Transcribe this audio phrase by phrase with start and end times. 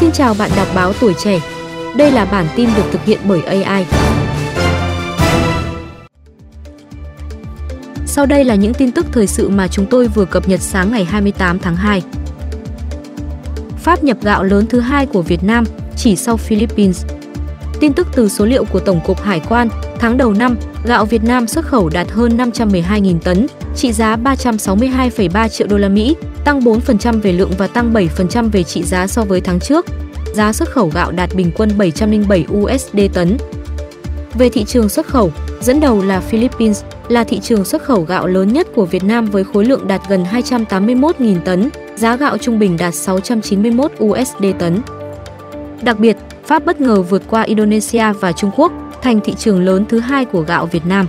[0.00, 1.40] Xin chào bạn đọc báo tuổi trẻ.
[1.96, 3.86] Đây là bản tin được thực hiện bởi AI.
[8.06, 10.92] Sau đây là những tin tức thời sự mà chúng tôi vừa cập nhật sáng
[10.92, 12.02] ngày 28 tháng 2.
[13.78, 15.64] Pháp nhập gạo lớn thứ hai của Việt Nam,
[15.96, 17.06] chỉ sau Philippines.
[17.80, 19.68] Tin tức từ số liệu của Tổng cục Hải quan,
[19.98, 25.48] tháng đầu năm, gạo Việt Nam xuất khẩu đạt hơn 512.000 tấn, trị giá 362,3
[25.48, 26.16] triệu đô la Mỹ,
[26.48, 29.86] tăng 4% về lượng và tăng 7% về trị giá so với tháng trước.
[30.34, 33.36] Giá xuất khẩu gạo đạt bình quân 707 USD tấn.
[34.34, 38.26] Về thị trường xuất khẩu, dẫn đầu là Philippines, là thị trường xuất khẩu gạo
[38.26, 42.58] lớn nhất của Việt Nam với khối lượng đạt gần 281.000 tấn, giá gạo trung
[42.58, 44.80] bình đạt 691 USD tấn.
[45.82, 48.72] Đặc biệt, Pháp bất ngờ vượt qua Indonesia và Trung Quốc,
[49.02, 51.06] thành thị trường lớn thứ hai của gạo Việt Nam.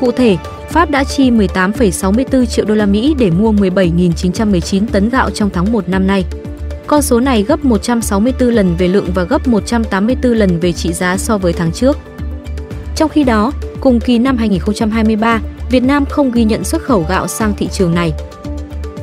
[0.00, 0.36] Cụ thể,
[0.70, 5.72] Pháp đã chi 18,64 triệu đô la Mỹ để mua 17.919 tấn gạo trong tháng
[5.72, 6.24] 1 năm nay.
[6.86, 11.16] Con số này gấp 164 lần về lượng và gấp 184 lần về trị giá
[11.16, 11.98] so với tháng trước.
[12.96, 15.40] Trong khi đó, cùng kỳ năm 2023,
[15.70, 18.12] Việt Nam không ghi nhận xuất khẩu gạo sang thị trường này.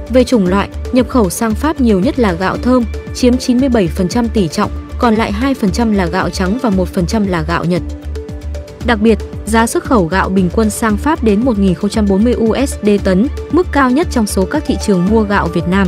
[0.10, 2.84] Về chủng loại, nhập khẩu sang Pháp nhiều nhất là gạo thơm,
[3.16, 7.82] chiếm 97% tỷ trọng, còn lại 2% là gạo trắng và 1% là gạo Nhật.
[8.86, 9.20] Đặc biệt,
[9.54, 14.08] giá xuất khẩu gạo bình quân sang Pháp đến 1.040 USD tấn, mức cao nhất
[14.12, 15.88] trong số các thị trường mua gạo Việt Nam.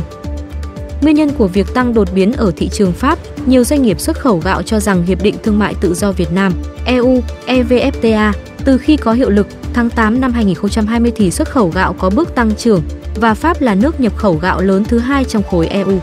[1.02, 4.20] Nguyên nhân của việc tăng đột biến ở thị trường Pháp, nhiều doanh nghiệp xuất
[4.20, 6.52] khẩu gạo cho rằng Hiệp định Thương mại Tự do Việt Nam,
[6.84, 8.32] EU, EVFTA,
[8.64, 12.34] từ khi có hiệu lực tháng 8 năm 2020 thì xuất khẩu gạo có bước
[12.34, 12.82] tăng trưởng
[13.14, 15.98] và Pháp là nước nhập khẩu gạo lớn thứ hai trong khối EU.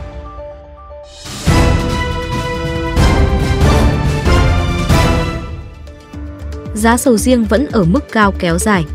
[6.83, 8.85] Giá sầu riêng vẫn ở mức cao kéo dài.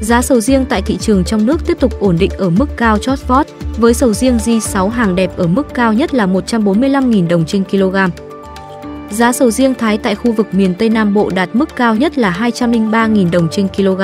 [0.00, 2.98] Giá sầu riêng tại thị trường trong nước tiếp tục ổn định ở mức cao
[2.98, 3.46] chót vót,
[3.78, 7.96] với sầu riêng J6 hàng đẹp ở mức cao nhất là 145.000 đồng trên kg.
[9.10, 12.18] Giá sầu riêng Thái tại khu vực miền Tây Nam Bộ đạt mức cao nhất
[12.18, 14.00] là 203.000 đồng trên kg.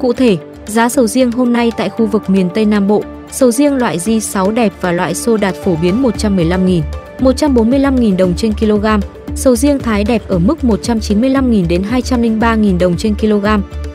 [0.00, 3.02] Cụ thể, giá sầu riêng hôm nay tại khu vực miền Tây Nam Bộ,
[3.32, 6.82] sầu riêng loại J6 đẹp và loại xô đạt phổ biến 115.000,
[7.20, 8.86] 145.000 đồng trên kg,
[9.34, 13.46] sầu riêng Thái đẹp ở mức 195.000 đến 203.000 đồng trên kg,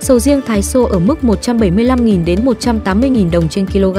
[0.02, 3.98] sầu riêng Thái xô ở mức 175.000 đến 180.000 đồng trên kg.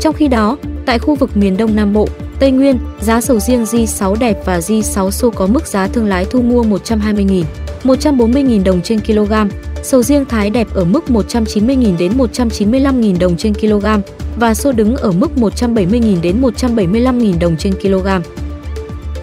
[0.00, 0.56] Trong khi đó,
[0.86, 2.08] tại khu vực miền Đông Nam Bộ,
[2.38, 6.24] Tây Nguyên, giá sầu riêng J6 đẹp và J6 xô có mức giá thương lái
[6.24, 7.44] thu mua 120.000,
[7.84, 9.32] 140.000 đồng trên kg,
[9.82, 13.86] sầu riêng Thái đẹp ở mức 190.000 đến 195.000 đồng trên kg
[14.36, 18.08] và xô đứng ở mức 170.000 đến 175.000 đồng trên kg.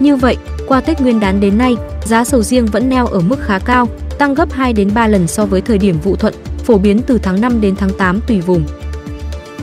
[0.00, 3.36] Như vậy, qua Tết Nguyên đán đến nay, giá sầu riêng vẫn neo ở mức
[3.40, 3.88] khá cao,
[4.18, 6.34] tăng gấp 2 đến 3 lần so với thời điểm vụ thuận,
[6.64, 8.64] phổ biến từ tháng 5 đến tháng 8 tùy vùng.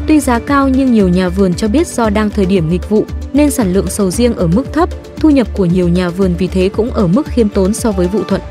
[0.07, 3.05] Tuy giá cao nhưng nhiều nhà vườn cho biết do đang thời điểm nghịch vụ
[3.33, 6.47] nên sản lượng sầu riêng ở mức thấp, thu nhập của nhiều nhà vườn vì
[6.47, 8.41] thế cũng ở mức khiêm tốn so với vụ thuận.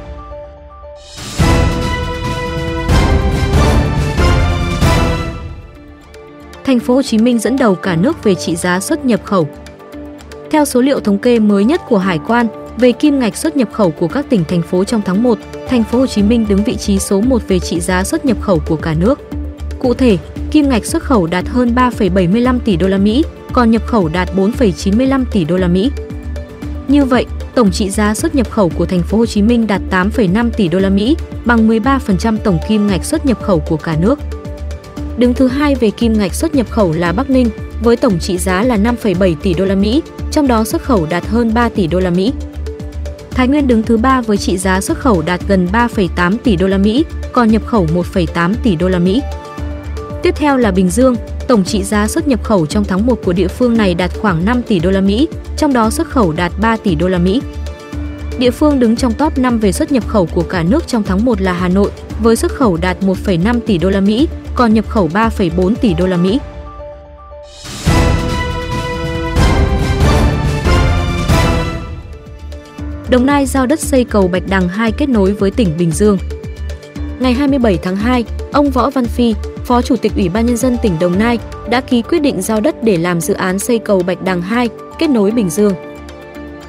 [6.66, 9.48] Thành phố Hồ Chí Minh dẫn đầu cả nước về trị giá xuất nhập khẩu.
[10.50, 12.46] Theo số liệu thống kê mới nhất của Hải quan
[12.76, 15.38] về kim ngạch xuất nhập khẩu của các tỉnh thành phố trong tháng 1,
[15.68, 18.36] Thành phố Hồ Chí Minh đứng vị trí số 1 về trị giá xuất nhập
[18.40, 19.20] khẩu của cả nước.
[19.78, 20.18] Cụ thể,
[20.50, 24.28] kim ngạch xuất khẩu đạt hơn 3,75 tỷ đô la Mỹ, còn nhập khẩu đạt
[24.36, 25.90] 4,95 tỷ đô la Mỹ.
[26.88, 29.80] Như vậy, tổng trị giá xuất nhập khẩu của thành phố Hồ Chí Minh đạt
[29.90, 33.96] 8,5 tỷ đô la Mỹ, bằng 13% tổng kim ngạch xuất nhập khẩu của cả
[34.00, 34.18] nước.
[35.18, 37.48] Đứng thứ hai về kim ngạch xuất nhập khẩu là Bắc Ninh
[37.82, 41.26] với tổng trị giá là 5,7 tỷ đô la Mỹ, trong đó xuất khẩu đạt
[41.26, 42.32] hơn 3 tỷ đô la Mỹ.
[43.30, 46.66] Thái Nguyên đứng thứ ba với trị giá xuất khẩu đạt gần 3,8 tỷ đô
[46.66, 49.22] la Mỹ, còn nhập khẩu 1,8 tỷ đô la Mỹ.
[50.22, 51.16] Tiếp theo là Bình Dương,
[51.48, 54.44] tổng trị giá xuất nhập khẩu trong tháng 1 của địa phương này đạt khoảng
[54.44, 57.42] 5 tỷ đô la Mỹ, trong đó xuất khẩu đạt 3 tỷ đô la Mỹ.
[58.38, 61.24] Địa phương đứng trong top 5 về xuất nhập khẩu của cả nước trong tháng
[61.24, 61.90] 1 là Hà Nội
[62.22, 66.06] với xuất khẩu đạt 1,5 tỷ đô la Mỹ, còn nhập khẩu 3,4 tỷ đô
[66.06, 66.40] la Mỹ.
[73.10, 76.18] Đồng Nai giao đất xây cầu Bạch Đằng 2 kết nối với tỉnh Bình Dương.
[77.20, 79.34] Ngày 27 tháng 2, ông Võ Văn Phi,
[79.64, 81.38] Phó Chủ tịch Ủy ban Nhân dân tỉnh Đồng Nai
[81.70, 84.68] đã ký quyết định giao đất để làm dự án xây cầu Bạch Đằng 2
[84.98, 85.74] kết nối Bình Dương.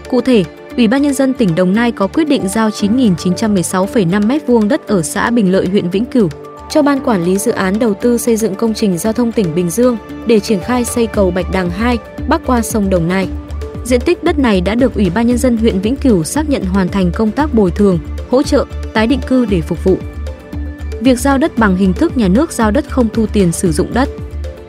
[0.09, 0.44] Cụ thể,
[0.77, 5.01] Ủy ban Nhân dân tỉnh Đồng Nai có quyết định giao 9.916,5 m2 đất ở
[5.01, 6.29] xã Bình Lợi, huyện Vĩnh Cửu
[6.69, 9.55] cho Ban Quản lý Dự án Đầu tư xây dựng công trình giao thông tỉnh
[9.55, 11.97] Bình Dương để triển khai xây cầu Bạch Đằng 2
[12.27, 13.27] bắc qua sông Đồng Nai.
[13.85, 16.65] Diện tích đất này đã được Ủy ban Nhân dân huyện Vĩnh Cửu xác nhận
[16.65, 17.99] hoàn thành công tác bồi thường,
[18.29, 19.97] hỗ trợ, tái định cư để phục vụ.
[21.01, 23.93] Việc giao đất bằng hình thức nhà nước giao đất không thu tiền sử dụng
[23.93, 24.09] đất.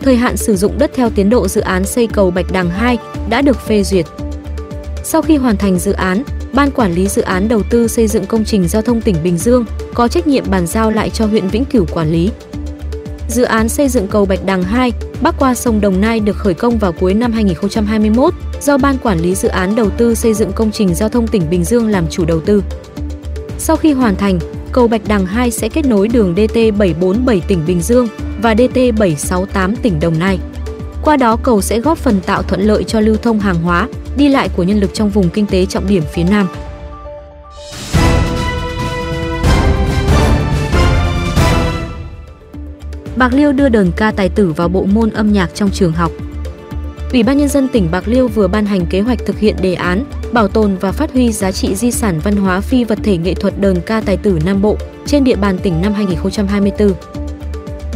[0.01, 2.99] Thời hạn sử dụng đất theo tiến độ dự án xây cầu Bạch Đằng 2
[3.31, 4.07] đã được phê duyệt.
[5.05, 6.23] Sau khi hoàn thành dự án,
[6.53, 9.39] Ban Quản lý Dự án Đầu tư xây dựng công trình giao thông tỉnh Bình
[9.39, 9.65] Dương
[9.95, 12.31] có trách nhiệm bàn giao lại cho huyện Vĩnh Cửu quản lý.
[13.29, 16.55] Dự án xây dựng cầu Bạch Đằng 2 bắc qua sông Đồng Nai được khởi
[16.55, 20.53] công vào cuối năm 2021 do Ban Quản lý Dự án Đầu tư xây dựng
[20.53, 22.63] công trình giao thông tỉnh Bình Dương làm chủ đầu tư.
[23.59, 24.39] Sau khi hoàn thành,
[24.73, 28.09] cầu Bạch Đằng 2 sẽ kết nối đường DT747 tỉnh Bình Dương
[28.43, 30.39] và DT768 tỉnh Đồng Nai.
[31.03, 34.29] Qua đó cầu sẽ góp phần tạo thuận lợi cho lưu thông hàng hóa, đi
[34.29, 36.49] lại của nhân lực trong vùng kinh tế trọng điểm phía Nam.
[43.17, 46.13] Bạc Liêu đưa đờn ca tài tử vào bộ môn âm nhạc trong trường học.
[47.13, 49.75] Ủy ban nhân dân tỉnh Bạc Liêu vừa ban hành kế hoạch thực hiện đề
[49.75, 53.17] án bảo tồn và phát huy giá trị di sản văn hóa phi vật thể
[53.17, 54.77] nghệ thuật đờn ca tài tử Nam Bộ
[55.07, 56.93] trên địa bàn tỉnh năm 2024.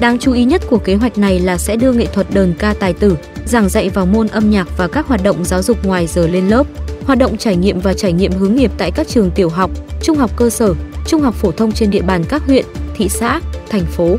[0.01, 2.75] Đáng chú ý nhất của kế hoạch này là sẽ đưa nghệ thuật đờn ca
[2.81, 3.17] tài tử,
[3.47, 6.49] giảng dạy vào môn âm nhạc và các hoạt động giáo dục ngoài giờ lên
[6.49, 6.67] lớp,
[7.07, 9.71] hoạt động trải nghiệm và trải nghiệm hướng nghiệp tại các trường tiểu học,
[10.03, 10.75] trung học cơ sở,
[11.07, 13.41] trung học phổ thông trên địa bàn các huyện, thị xã,
[13.71, 14.17] thành phố.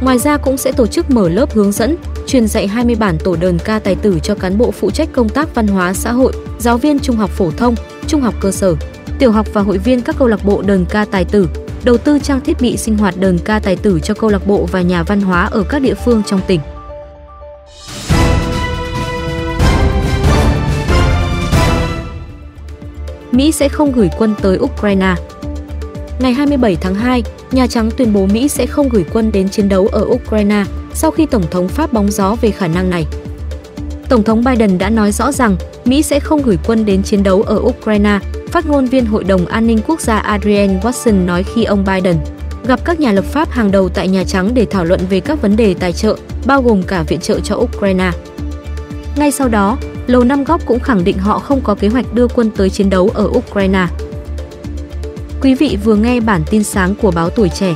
[0.00, 1.96] Ngoài ra cũng sẽ tổ chức mở lớp hướng dẫn,
[2.26, 5.28] truyền dạy 20 bản tổ đờn ca tài tử cho cán bộ phụ trách công
[5.28, 7.74] tác văn hóa xã hội, giáo viên trung học phổ thông,
[8.06, 8.74] trung học cơ sở,
[9.18, 11.48] tiểu học và hội viên các câu lạc bộ đờn ca tài tử,
[11.84, 14.68] đầu tư trang thiết bị sinh hoạt đờn ca tài tử cho câu lạc bộ
[14.72, 16.60] và nhà văn hóa ở các địa phương trong tỉnh.
[23.36, 25.14] Mỹ sẽ không gửi quân tới Ukraine.
[26.18, 27.22] Ngày 27 tháng 2,
[27.52, 31.10] Nhà Trắng tuyên bố Mỹ sẽ không gửi quân đến chiến đấu ở Ukraine sau
[31.10, 33.06] khi Tổng thống Pháp bóng gió về khả năng này.
[34.08, 37.42] Tổng thống Biden đã nói rõ rằng Mỹ sẽ không gửi quân đến chiến đấu
[37.42, 38.18] ở Ukraine,
[38.48, 42.16] phát ngôn viên Hội đồng An ninh Quốc gia Adrian Watson nói khi ông Biden
[42.66, 45.42] gặp các nhà lập pháp hàng đầu tại Nhà Trắng để thảo luận về các
[45.42, 46.16] vấn đề tài trợ,
[46.46, 48.10] bao gồm cả viện trợ cho Ukraine.
[49.16, 52.28] Ngay sau đó, Lầu Năm Góc cũng khẳng định họ không có kế hoạch đưa
[52.28, 53.86] quân tới chiến đấu ở Ukraine.
[55.40, 57.74] Quý vị vừa nghe bản tin sáng của báo Tuổi Trẻ.